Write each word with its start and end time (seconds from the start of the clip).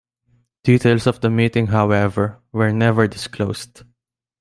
Details 0.63 1.05
of 1.05 1.21
the 1.21 1.29
meeting, 1.29 1.67
however, 1.67 2.41
were 2.51 2.71
never 2.73 3.07
disclosed. 3.07 3.83